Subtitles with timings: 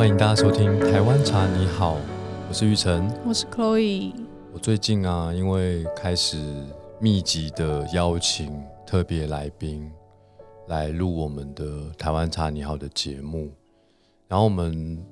[0.00, 1.96] 欢迎大家收听《台湾茶你好》，
[2.48, 3.06] 我是玉成。
[3.22, 4.14] 我是 Chloe，
[4.50, 6.38] 我最近啊，因为开始
[6.98, 9.92] 密集的邀请特别来宾
[10.68, 11.64] 来录我们的
[11.96, 13.52] 《台湾茶你好》的节目，
[14.26, 15.06] 然后我们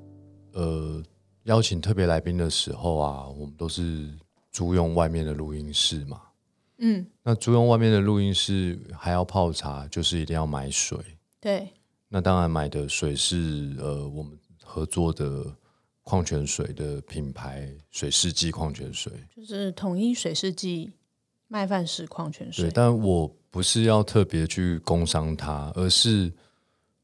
[0.55, 1.03] 呃
[1.43, 4.09] 邀请特别来宾的时候啊，我们都是
[4.51, 6.23] 租用外面的录音室嘛。
[6.79, 10.99] 嗯，那租用外面的录音室还要泡茶，就是一定要买水。
[11.39, 11.75] 对，
[12.09, 14.33] 那当然买的水是呃我们
[14.69, 15.57] 合作的
[16.03, 19.11] 矿泉水的品牌水世纪矿泉水。
[19.35, 20.93] 就是统一水世纪
[21.49, 22.71] 麦饭石矿泉水对，。
[22.71, 26.31] 但我不是要特别去工商它，而是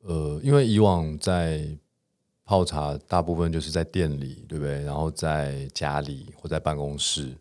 [0.01, 1.67] 呃，因为以往在
[2.45, 4.83] 泡茶，大部分就是在店里，对不对？
[4.83, 7.35] 然后在家里或在办公室，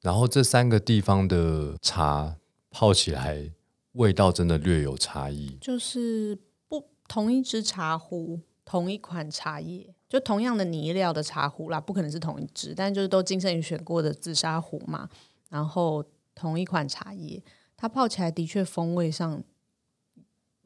[0.00, 2.36] 然后这三个地方的茶
[2.70, 3.52] 泡起来，
[3.92, 5.56] 味道真的略有差异。
[5.60, 6.36] 就是
[6.68, 15.08] 不同一只茶壶，同一款茶叶，就同样的泥料的茶壶啦，不可能是同一只，但就是都精慎选过的紫砂壶嘛。
[15.48, 17.42] 然后同一款茶叶，
[17.78, 19.42] 它泡起来的确风味上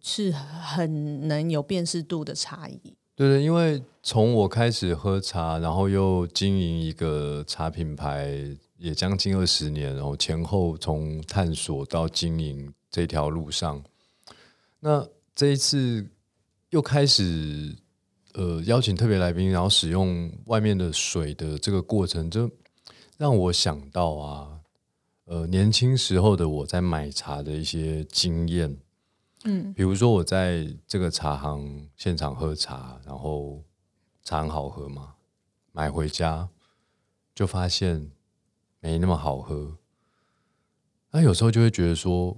[0.00, 2.96] 是很能有辨识度的差异。
[3.14, 8.34] 对对，因为从我开始喝茶，然后又经营一个茶品牌，
[8.78, 13.80] 也将近二十年，然后前后从探索到经营这条路上，
[14.80, 16.08] 那这一次
[16.70, 17.76] 又开始
[18.34, 22.50] 呃邀请特别来宾，然后使用外面的水的这个过程，就
[23.18, 24.60] 让我想到啊，
[25.24, 28.76] 呃年轻时候的我在买茶的一些经验。
[29.44, 33.62] 嗯，比如说我在这个茶行现场喝茶，然后
[34.22, 35.14] 茶很好喝嘛，
[35.72, 36.48] 买回家
[37.34, 38.10] 就发现
[38.78, 39.76] 没那么好喝。
[41.10, 42.36] 那有时候就会觉得说，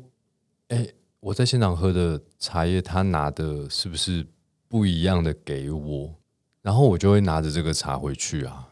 [0.69, 0.89] 哎，
[1.21, 4.27] 我在现场喝的茶叶，他拿的是不是
[4.75, 6.13] 不一样的给我？
[6.61, 8.69] 然后我就会拿着这个茶回去啊，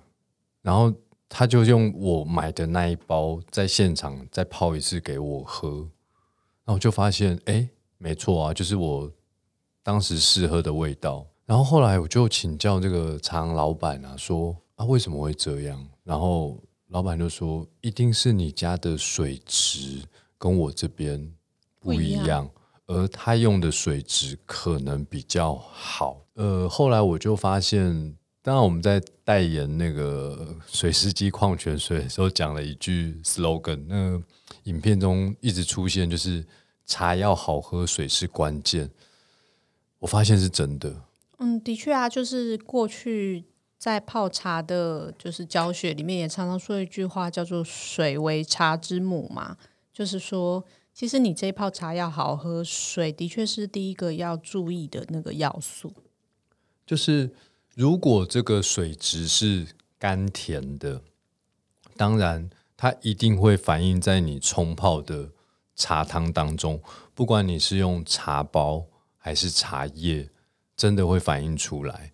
[0.60, 0.92] 然后
[1.28, 5.88] 他就用我买的那一包在现场再泡一次给我喝，
[6.64, 7.68] 然后就发现，哎。
[7.98, 9.08] 没错啊，就是我
[9.80, 11.24] 当时试喝的味道。
[11.46, 15.86] 然后后来我就请教这个茶行老板啊，说啊为什么会这样？
[16.02, 20.02] 然后老板就说，一定是你家的水质
[20.36, 21.32] 跟我这边，
[21.78, 22.50] 不一样
[22.86, 26.24] 而他用的水质可能比较好。
[26.34, 34.22] 呃，后来我就发现，当然我们在代言那个水司机矿泉水的时候，讲了一句 slogan，那
[34.64, 36.44] 影片中一直出现就是。
[36.84, 38.90] 茶要好喝，水是关键。
[40.00, 41.04] 我发现是真的。
[41.38, 43.44] 嗯，的确啊，就是过去
[43.78, 49.56] 在泡茶的，就是教学里面也常常说一句话，叫做“水为茶之母”嘛。
[49.92, 55.92] 就是说，其实你这一泡茶要好喝，水的确是第一个要注意的那个要素。
[56.86, 57.30] 就是
[57.74, 61.02] 如果这个水质是甘甜的，
[61.96, 65.30] 当然它一定会反映在你冲泡的。
[65.74, 66.80] 茶汤当中，
[67.14, 68.86] 不管你是用茶包
[69.16, 70.28] 还是茶叶，
[70.76, 72.12] 真的会反映出来。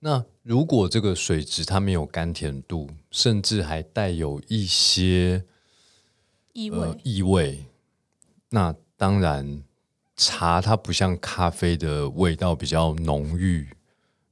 [0.00, 5.44] 那如果这个水质它没有甘甜度，甚至还带有一些
[6.52, 7.66] 异味，呃、异味，
[8.50, 9.62] 那当然
[10.16, 13.68] 茶它不像咖啡的味道比较浓郁。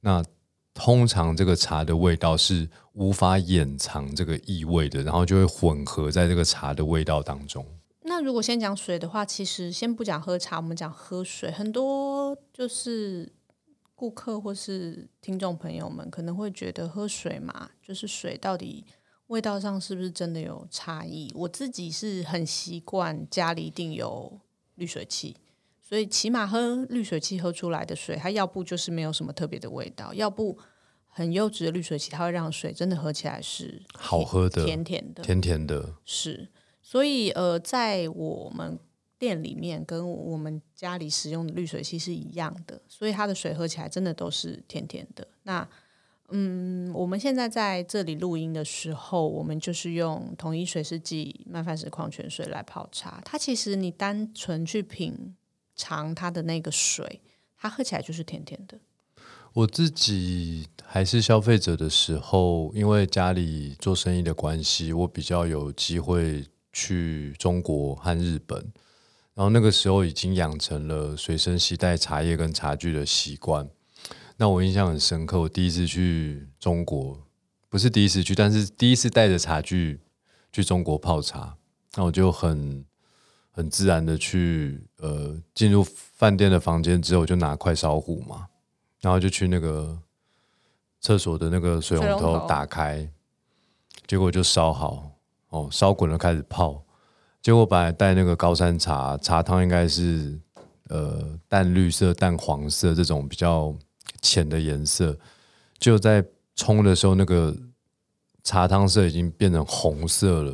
[0.01, 0.23] 那
[0.73, 7.65] 通常这个茶的味道是无法掩藏这个异味的，然后就会混合在这个茶的味道当中。
[8.01, 11.49] 那如果先讲水的话，其实先不讲喝茶，我们讲喝水。
[11.49, 13.31] 很多就是
[13.95, 18.85] 顾客或是听众朋友们可能会觉得喝水嘛，就是水到底
[19.27, 21.31] 味道上是不是真的有差异？
[21.35, 24.39] 我自己是很习惯家里一定有
[24.75, 25.35] 滤水器，
[25.81, 30.57] 所以起码喝滤水器喝出来的水，它要不就是没有什么特别的味道，要不
[31.07, 36.49] 很优质的滤水器，它会让水真的喝起来是好喝的、甜甜的、甜甜的，是。
[36.81, 38.77] 所以，呃，在我们
[39.17, 45.27] 店里面跟我们家里使用的滤水器是一样的，所以它的水喝起来真的都是甜甜的。
[45.43, 45.67] 那，
[46.29, 53.21] 嗯，我们现在在这里录音的时候，我们就是用统一水世纪麦饭石矿泉水来泡茶。
[53.23, 55.35] 它其实你单纯去品
[55.75, 57.21] 尝它的那个水，
[57.57, 58.79] 它喝起来就是甜甜的。
[59.53, 66.45] 我自己还是消费者的时候，因为家里做生意的关系，我比较有机会。
[66.77, 68.59] 去中国和日本，
[69.33, 73.69] 然后那个时候已经养成了随身携带茶叶跟茶具的习惯。
[74.37, 77.17] 那我印象很深刻，我第一次去中国，
[77.69, 80.01] 不是第一次去，但是第一次带着茶具
[80.51, 81.55] 去中国泡茶，
[81.95, 82.83] 那我就很
[83.51, 88.47] 很自然的去呃进入饭店的房间之后，就拿快烧壶嘛，
[88.99, 89.97] 然后就去那个
[90.99, 93.09] 厕所的那个水龙头水龙头打开，
[94.05, 95.11] 结果就烧好
[95.49, 96.83] 哦，烧滚了开始泡。
[97.41, 100.37] 结果本来带那个高山茶茶汤应该是
[100.89, 103.73] 呃淡绿色、淡黄色这种比较
[104.21, 105.17] 浅的颜色，
[105.77, 106.25] 就在
[106.55, 107.55] 冲的时候，那个
[108.43, 110.51] 茶汤色已经变成红色了。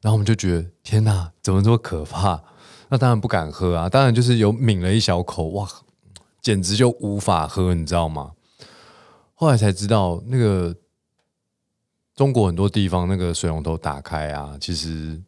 [0.00, 2.42] 然后我们就觉得天哪，怎么这么可怕？
[2.88, 5.68] 那当然不敢喝啊，当然就是有抿了一小口，哇，
[6.40, 8.32] 简直就无法喝，你知道吗？
[9.34, 10.74] 后来才知道，那个
[12.14, 15.22] 中国很多地方那个水龙头打开啊，其实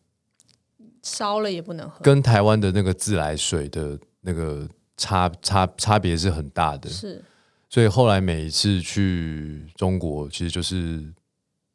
[1.03, 2.01] 烧了也不能喝。
[2.03, 6.91] 跟台湾的那个自来水的那个差差差别是很大的。
[6.91, 7.25] 是，
[7.73, 11.03] 所以后来每一次去中国，其实就是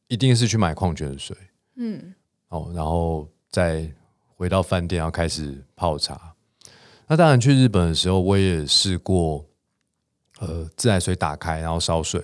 [0.08, 1.36] 一定是去买矿泉水
[1.76, 2.14] 嗯，
[2.50, 3.92] 哦，然后再
[4.36, 6.36] 回到饭店要开始泡茶。
[7.08, 9.44] 那当然去日本的时候，我也试过，
[10.40, 12.24] 呃，自来水打开然后烧水，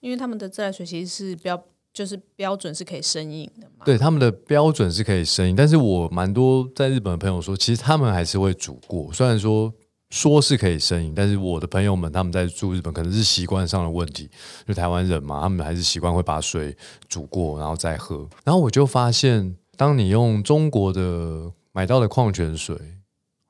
[0.00, 1.60] 因为他们的自来水其实是标，
[1.92, 3.84] 就是标准是可以生饮的嘛。
[3.84, 9.12] 对他们的标准是可以生饮，但是我蛮多在日本的朋友说，其实他们还是会煮过。
[9.12, 9.74] 虽然说
[10.10, 14.30] 说是可以生饮，但是我的朋友们他们在住日本可能是习惯上的问题，
[14.66, 16.76] 就台湾人嘛，他们还是习惯会把水
[17.08, 18.28] 煮过然后再喝。
[18.44, 22.76] 然后我就发现，当你用中国的买到的矿泉水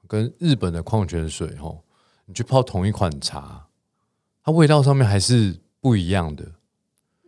[0.06, 1.84] 跟日本的矿泉水吼，
[2.26, 3.66] 你去泡同一款茶，
[4.42, 6.44] 它味道上面还是不一样的。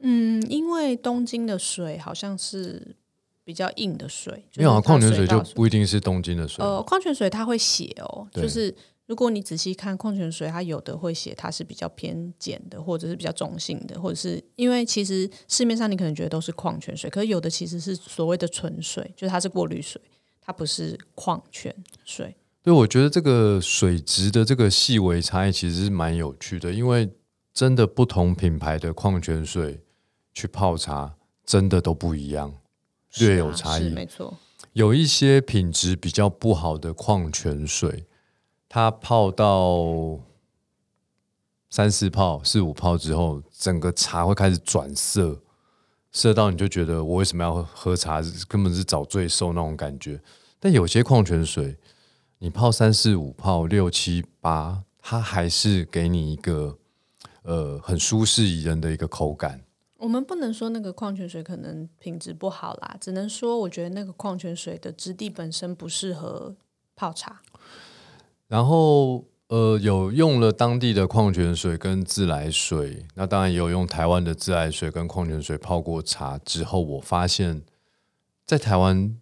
[0.03, 2.97] 嗯，因为东京的水好像是
[3.45, 6.65] 比较硬的水，没有啊，就是它矿泉水就不一定是东京的水。
[6.65, 8.75] 呃，矿泉水它会写哦，就是
[9.11, 20.01] 如果你仔细看矿泉水，它有的会写它是比较偏碱的，或者是比较中性的，或者是因为其实市面上你可能觉得都是矿泉水，可是有的其实是所谓的纯水，就是它是过滤水，
[20.41, 21.75] 它不是矿泉
[22.05, 22.37] 水。
[22.63, 27.11] 对，我觉得这个水质的这个细微差异其实是蛮有趣的，因为
[27.53, 29.81] 真的不同品牌的矿泉水
[30.33, 32.55] 去泡茶，真的都不一样，
[33.19, 33.89] 略有差异。
[33.89, 34.39] 啊没错。
[34.73, 38.05] 有一些品质比较不好的矿泉水，
[38.73, 40.21] 它泡到
[41.71, 45.41] 三四泡、四五泡之后，整个茶会开始转色，
[46.13, 50.23] 色到你就觉得我为什么要喝茶，根本是找罪受那种感觉。
[50.61, 51.77] 但有些矿泉水，
[52.39, 56.79] 你泡三四五泡、六七八，它还是给你一个
[57.43, 59.65] 呃很舒适宜人的一个口感。
[59.99, 66.55] 我们不能说那个矿泉水可能品质不好啦，只能说我觉得那个矿泉水的质地本身不适合
[66.95, 67.43] 泡茶。
[68.51, 77.63] 然后呃，有用了当地的矿泉水跟自来水，那当然也有用台湾的自来水跟矿泉水泡过茶之后，我发现，
[78.45, 79.17] 在台湾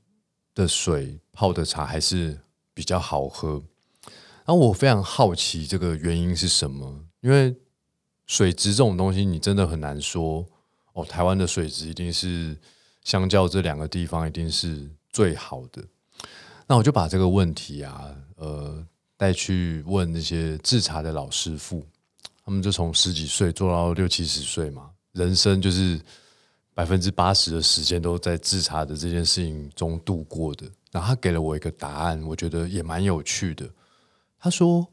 [0.54, 2.40] 的水泡的茶还是
[2.72, 3.62] 比较好喝。
[4.46, 7.54] 然后我非常好奇这个原因是什么，因为
[8.26, 10.46] 水质这种东西，你真的很难说
[10.94, 12.56] 哦，台湾的水质一定是
[13.04, 15.84] 相较这两个地方一定是最好的。
[16.66, 18.86] 那我就把这个问题啊，呃，
[19.18, 21.84] 带去问那些制茶的老师傅，
[22.42, 26.00] 他们就从十几岁做到六七十岁嘛，人生就是
[26.72, 30.66] 百分之八十的时间都在制茶的这件事情中度过的。
[30.90, 33.68] 然后他给了我一个答案，我觉得也蛮有趣的。
[34.38, 34.86] 他说：“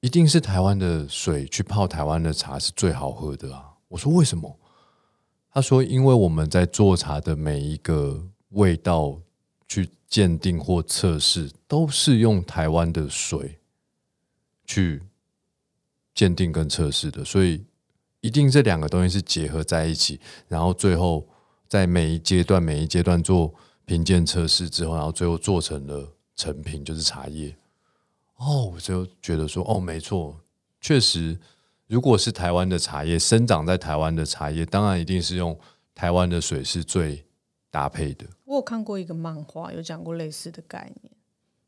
[0.00, 4.58] 一定是台湾的水去泡台湾的茶是最好喝的啊！”我说：“为什么？”
[5.52, 9.20] 他说：“因为我们在做茶的每一个味道
[9.68, 13.58] 去鉴定或测试，都是用台湾的水
[14.64, 15.02] 去
[16.14, 17.64] 鉴定跟测试的，所以
[18.20, 21.28] 一定这两个东西是结合在一起，然后最后
[21.66, 23.52] 在每一阶段每一阶段做
[23.86, 27.56] 评鉴测试之后，然后最后做成了成品，就是茶叶。
[28.36, 30.38] 哦，我就觉得说，哦，没错，
[30.80, 31.36] 确实，
[31.88, 35.58] 如果是台湾的茶叶生长在台湾的茶叶，当然一定是用
[35.92, 37.24] 台湾的水是最
[37.74, 38.24] 搭配的。
[38.44, 41.12] 我有看过一个漫画，有讲过类似的概念，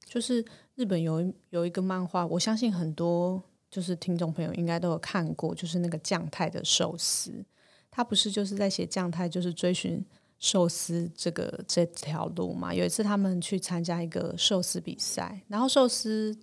[0.05, 0.45] 就是
[0.77, 7.45] 日本有一有一个漫画，我相信很多就是听众朋友应该都有看过，就是那个酱太的寿司，
[7.91, 10.05] 他不是就是在写酱太，就是追寻
[10.39, 12.73] 寿司这个这条路嘛。
[12.73, 16.39] 有一次他们去参加一个寿司比赛，然后寿司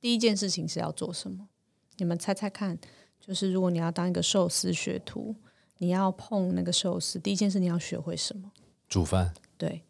[0.00, 1.48] 第一件事情是要做什么？
[1.96, 2.78] 你们猜猜看，
[3.18, 5.34] 就是如果你要当一个寿司学徒，
[5.78, 8.52] 你要碰那个寿司，第一件事你要学会什么？
[8.88, 9.84] 煮饭，对，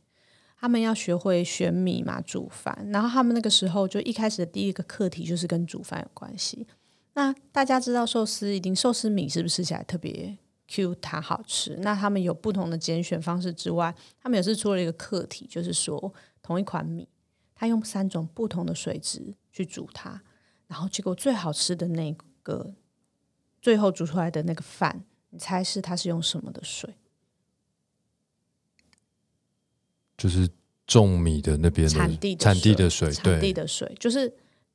[0.58, 2.88] 他们要学会选米嘛，煮饭。
[2.92, 6.66] 然后他们那个时候就一开始的第一个课题就是跟煮饭有关系。
[7.14, 10.36] 那大家知道寿司一定寿司米是不是吃起来特别
[10.68, 11.76] Q 弹好吃？
[11.76, 16.12] 那他们有不同的拣选方式之外，他们也是出了一个课题，就是说
[16.42, 17.08] 同一款米，
[17.54, 20.22] 他用三种不同的水质去煮它，
[20.66, 22.74] 然后结果最好吃的那个
[23.60, 26.94] 最后煮出来的那个饭，你猜是它是用什么的水？
[30.18, 30.46] 就是
[30.87, 34.30] 种米的那边的产地的产地的水，产地对，的水，就是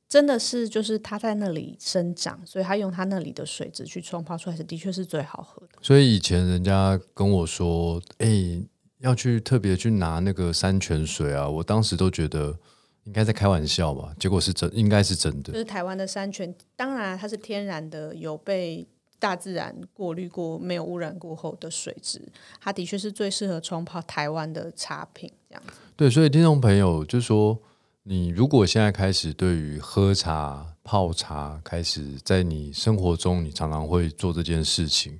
[0.08, 5.78] 真的是就是它在那里生长，所以它用它那里的水质去冲泡出来是的确是最好喝的。
[5.82, 8.62] 所以以前人家跟我说，哎、
[9.00, 12.56] 要去特别去拿那个山泉水啊，我当时都觉得
[13.04, 15.58] 应该在开玩笑吧，结果是真，应该是真的就。
[15.58, 18.86] 是台湾的山泉，当然它是天然的，有被
[19.24, 22.20] 大自然过滤过、没有污染过后的水质，
[22.60, 25.72] 它的确是最适合冲泡台湾的茶品这样子。
[25.96, 27.58] 对，所以听众朋友就说，
[28.02, 35.18] 你如果现在开始对于喝茶、泡茶开始在你生活中，你常常会做这件事情，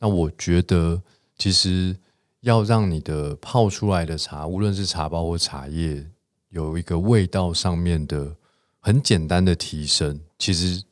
[0.00, 1.00] 那我觉得
[1.38, 1.96] 其实
[2.40, 6.04] 要让你的泡出来的茶，无论是茶包或茶叶，
[6.48, 8.34] 有一个味道上面的
[8.80, 10.82] 很简单的提升，其实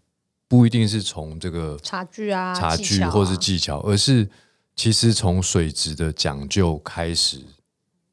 [0.52, 4.28] 不一定是从这个茶具啊，茶具或是技巧，而是
[4.76, 7.42] 其实从水质的讲究开始，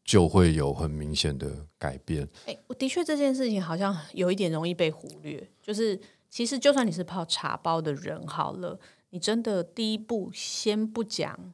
[0.06, 2.26] 就会有很明显的改变。
[2.46, 8.80] 哎、我的确这件事情好像有一点容易被忽略，就是其实就算你是泡茶包的人好了，
[9.10, 11.54] 你真的第一步先不讲，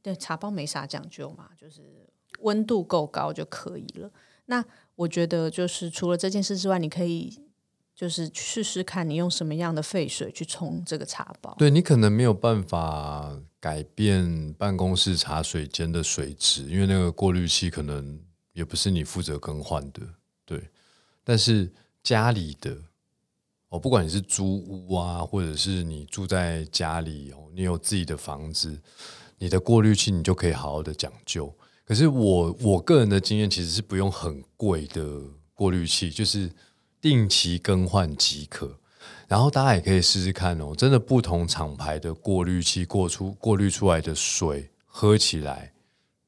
[0.00, 1.82] 对茶包没啥讲究嘛，就是
[2.40, 4.10] 温度够高就可以了。
[4.46, 7.38] 那我觉得就是除了这件事之外，你可以
[7.98, 11.52] 就是试试看你用什么样的沸水去冲这个茶包。
[11.58, 18.20] 对你可能没有办法改变办公室茶水间的水质，因为那个过滤器可能
[18.52, 20.02] 也不是你负责更换的。
[20.44, 20.70] 对，
[21.24, 21.72] 但是
[22.04, 22.78] 家里的
[23.70, 28.80] 哦，不管你是租屋啊，或者是你住在家里哦，你有自己的房子，
[29.38, 31.52] 你的过滤器你就可以好好的讲究。
[31.84, 35.20] 可是我我个人的经验其实是不用很贵的
[35.52, 36.48] 过滤器，就是
[37.00, 38.78] 定期更换即可。
[39.26, 45.74] 然后大家也可以试试看哦，真的不同厂牌的过滤器过出过滤出来的水，喝起来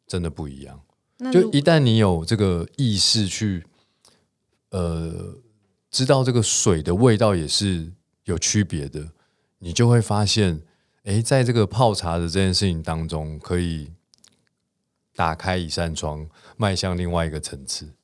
[0.06, 0.82] 真的不一样。
[1.32, 3.64] 就一旦你有这个意识去，
[4.70, 5.36] 呃，
[5.90, 7.92] 知道这个水的味道也是
[8.24, 9.12] 有区别的，
[9.58, 10.62] 你就会发现，
[11.04, 13.92] 哎，在这个泡茶的这件事情当中，可以
[15.14, 17.94] 打开一扇窗，迈向另外一个层次。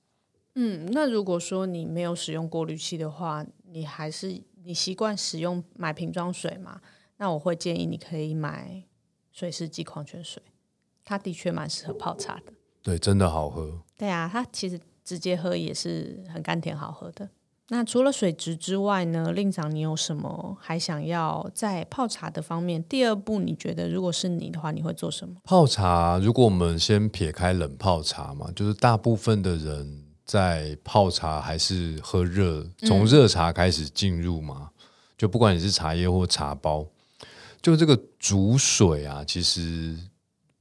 [0.56, 6.80] 嗯，那如果说你没有使用过滤器的话，你还是你习惯使用买瓶装水嘛？
[7.18, 8.82] 那我会建议你可以买
[9.30, 10.42] 水世纪矿泉水，
[11.04, 12.52] 它的确蛮适合泡茶的。
[12.82, 13.82] 对，真的好喝。
[13.98, 17.28] 对啊，它其实直接喝也是很甘甜好喝的。
[17.68, 22.82] 那除了水质之外呢，令长你有什么还想要在泡茶的方面？
[22.84, 25.34] 第二步，你觉得如果是你的话，你会做什么？
[25.42, 34.70] 泡茶，如果我们先撇开冷泡茶嘛，就是大部分的人在泡茶还是喝热，从热茶开始进入嘛，
[35.16, 36.84] 就不管你是茶叶或茶包，
[37.62, 39.96] 就这个煮水啊，其实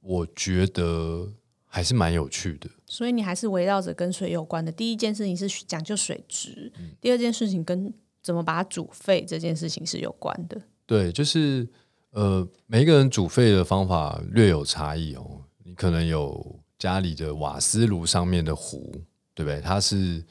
[0.01, 1.27] 我觉得
[1.65, 2.69] 还是蛮有趣的。
[2.86, 4.72] 所以你还是围绕着跟水有关的。
[4.72, 7.91] 第一件事情是讲究水质，第二件事情跟
[8.22, 10.62] 怎么把它煮沸这件事情是有关的。
[10.86, 11.67] 对，就是
[12.12, 15.41] 呃，每一个人煮沸的方法略有差异哦。
[15.63, 19.01] 你可能有家里的瓦斯炉上面的壶，
[19.35, 19.61] 对不对？
[19.61, 20.23] 它是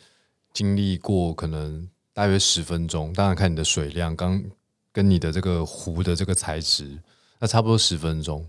[0.53, 4.43] 经历过可能大约十分钟，当然看你的水量，刚
[4.91, 6.99] 跟你的这个壶的这个材质，
[7.39, 8.45] 那差不多十分钟。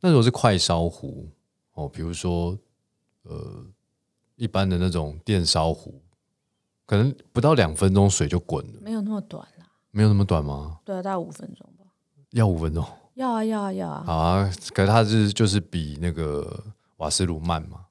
[0.00, 1.28] 那如果是快烧壶
[1.72, 2.56] 哦，比如说
[3.22, 3.64] 呃
[4.36, 6.00] 一般的那种电烧壶，
[6.86, 10.78] 可能不到两分钟水就滚了，没有那么短啦，没有那么短吗？
[10.84, 11.84] 对啊，大概五分钟吧。
[12.30, 12.84] 要五分钟。
[13.14, 16.64] 要啊，要啊，要啊，好啊，可是它是就是比那个
[16.96, 17.84] 瓦斯炉慢嘛，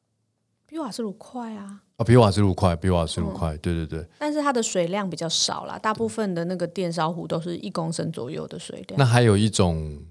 [0.79, 4.07] 比瓦斯炉快啊，啊，比瓦斯炉快，比瓦斯炉快，对对对。
[4.17, 5.77] 但是它的水量比较少啦。
[5.77, 8.97] 大部分的那个电烧壶都是一公升左右的水量。
[8.97, 10.01] 那还有一种，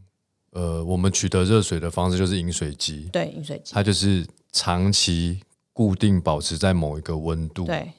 [0.50, 3.72] 呃，我们取得热水的方式就是饮水机，对，饮水机。
[3.72, 5.40] 它就是长期
[5.72, 7.64] 固定保持在某一个温度。
[7.64, 7.90] 对，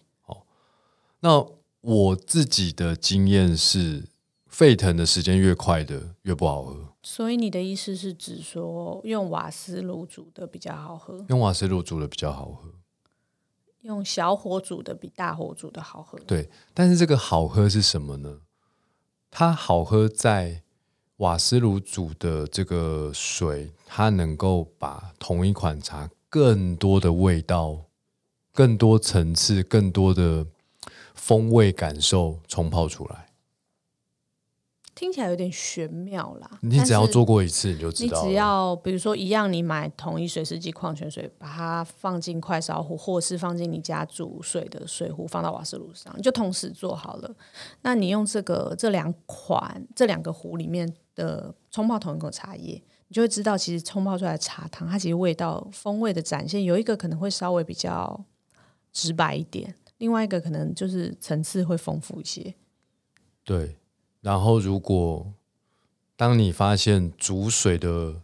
[1.22, 1.44] 那
[1.82, 4.04] 我自己的经验是，
[4.46, 12.74] 沸腾的时间越快的越不好喝，所以你的意思是指说用瓦斯炉煮的比较好喝，用瓦斯炉煮的比较好喝。
[13.82, 16.20] 用小火煮的比大火煮的好喝。
[16.20, 18.41] 对，但是这个好喝是什么呢？
[19.32, 20.63] 它好喝在
[21.18, 27.86] 瓦斯炉煮的这个水，它能够把同一款茶更多的味道、
[28.51, 30.46] 更多层次、更多的
[31.13, 33.28] 风味感受冲泡出来。
[35.00, 36.60] 听起来有点玄妙啦。
[36.60, 38.27] 你只要做过一次，你就知道你。
[38.27, 47.34] 只要比如说一样，你买同一水世纪矿泉水，把它放进快烧壶，或是放进你家煮水的水壶，放到瓦斯炉上，你就同时做好了。
[47.82, 52.74] 那你用这个这两款这两个壶里面的冲泡同一口茶叶，
[53.08, 58.25] 你就会知道，其实冲泡出来的茶汤，它其实味道风味的展现，有一个可能会稍微比较
[58.91, 62.53] 直白一点，另外一个可能就是层次会丰富一些。
[63.46, 63.78] 对，
[64.22, 65.34] 然后如果
[66.16, 68.22] 当你发现煮水的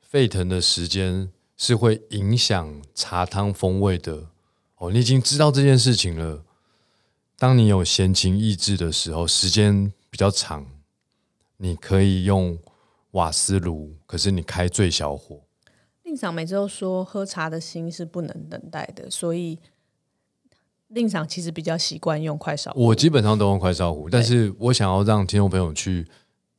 [0.00, 4.28] 沸腾的时间是会影响茶汤风味的，
[4.76, 6.44] 哦，你已经知道这件事情了。
[7.38, 10.66] 当你有闲情逸致的时候，时间比较长，
[11.56, 12.58] 你可以用
[13.12, 15.40] 瓦斯炉，可是你开最小火。
[16.02, 19.58] 令长每次都说喝茶的心是不能等待的，所以
[20.94, 22.86] 令长其实比较习惯用快烧壶。
[22.86, 26.06] 我基本上都用快烧壶，但是我想要让听众朋友去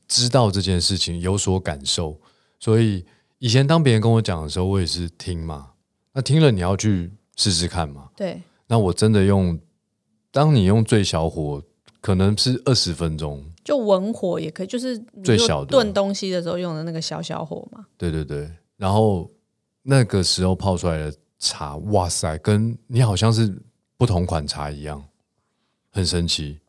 [0.08, 2.20] 知道这件事情，有所感受。
[2.60, 3.06] 所以
[3.40, 5.72] 以前当别人跟我讲的时候，我也是听嘛。
[6.14, 8.10] 那听了你要去试试看嘛。
[8.16, 9.60] 对那我真的用，
[10.32, 11.62] 当你用最小火，
[12.02, 13.44] 可能是二十分钟。
[13.64, 17.86] 就文火也可以，就是最小的炖东西的时候用的那个小小火嘛。
[17.98, 19.30] 对对对，然后
[19.84, 23.54] 那个时候泡出来的茶，哇塞，跟你好像是
[24.04, 25.06] 不同款茶一样，
[25.90, 26.60] 很神奇。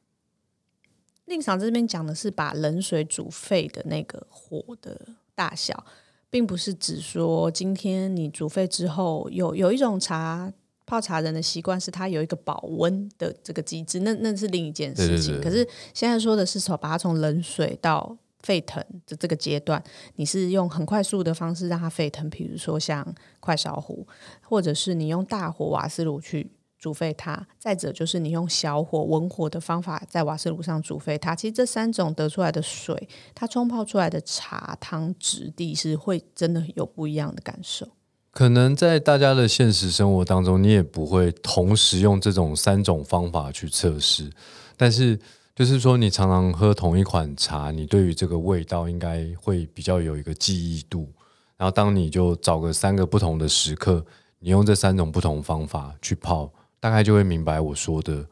[1.25, 5.01] 令长这边讲的是把冷水煮沸的那个火的
[5.35, 5.85] 大小，
[6.31, 10.53] 并不是指说今天你煮沸之后有有一种茶
[10.87, 15.33] 泡茶人的习惯是它有一个保温的这个机制，那那是另一件事情。
[15.33, 19.83] 对对对可是现在说的是从把它从冷水到沸腾的这个阶段，
[20.15, 24.07] 你是用很快速的方式让它沸腾，比如说像快烧壶，
[24.41, 26.49] 或者是你用大火瓦斯炉去
[26.85, 31.35] 煮沸它，再者就是你用小火文火的方法在瓦斯炉上煮沸它。
[31.35, 37.89] 其实这三种得出来的水，它冲泡出来的茶汤质地是会真的有不一样的感受。
[38.33, 44.31] 可能在大家的现实生活当中，你也不会同时用这种三种方法去测试，
[44.77, 45.19] 但是
[45.57, 51.09] 就是说，你常常喝同一款茶，你对于这个味道应该会比较有一个记忆度。
[51.57, 54.05] 然后，当你就找个三个不同的时刻，
[54.41, 56.53] 你用这三种不同方法去泡，
[56.85, 58.29] 大概就会明白我说的，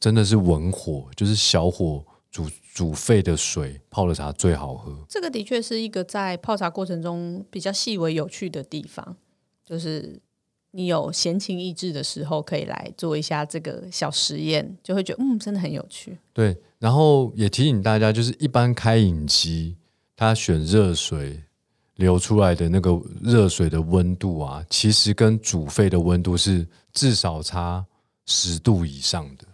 [0.00, 4.92] 真的是文火，就是小火煮煮沸的水泡的茶最好喝。
[5.08, 9.14] 这个的确是一个在泡茶过程中比较细微有趣的地方，
[9.64, 10.20] 就是
[10.72, 16.18] 你有闲情逸致的时候，可以来做一下这个小实验，就会觉得嗯，真的很有趣。
[16.32, 19.76] 对，然后也提醒大家，就是一般开饮机，
[20.16, 21.40] 它选热水
[21.94, 27.86] 流出来的那个热水的温度啊，其实跟煮沸的温度是至少差
[28.26, 29.46] 十度以上的。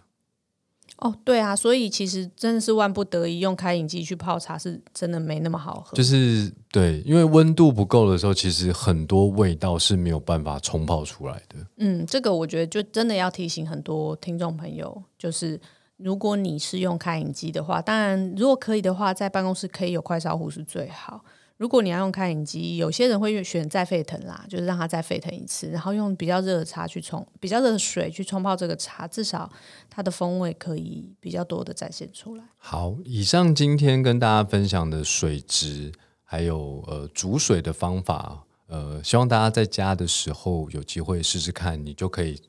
[0.97, 5.95] 哦，对啊，所以其实真的是万不得已用开饮机去泡茶，是真的没那么好喝。
[5.95, 11.55] 就是对，因为温度不够的时候，其实很多味道是没有办法冲泡出来的。
[11.77, 15.57] 嗯，这个我觉得就真的要提醒很多听众朋友，就是
[15.95, 21.23] 如果你是用开饮机的话，当然如果可以的话，在办公室可以有快烧壶是最好。
[21.59, 29.51] 如果你要用开饮机，有些人会选再沸腾啦，就是让它再沸腾一次，然后用比较热的茶去冲，比较热的水去冲泡这个茶，至少
[29.89, 32.43] 它的风味可以比较多的展现出来。
[32.57, 35.91] 好，以上今天跟大家分享的水质，
[36.23, 42.41] 还有呃煮水的方法，呃，希望大家在家的时候有机会试试看，你就可以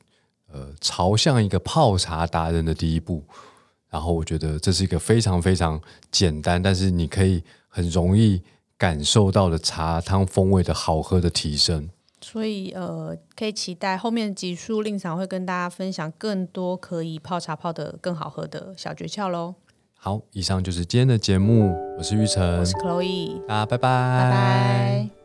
[0.49, 3.21] 呃朝向一个泡茶达人的第一步。
[3.89, 8.41] 然后我觉得这是一个非常非常简单，但是你可以很容易
[8.81, 11.87] 感受到的茶汤风味的好喝的提升。
[12.19, 19.53] 所以呃，可以期待后面的集数令常会跟大家分享更多可以泡茶泡的更好喝的小诀窍喽。
[19.93, 23.87] 好，以上就是今天的节目，我是玉成我是，Chloe，大家拜拜，
[24.23, 25.20] 拜拜。